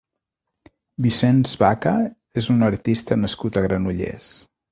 [1.05, 1.93] Vicens Vacca
[2.43, 4.35] és un artista nascut a Granollers.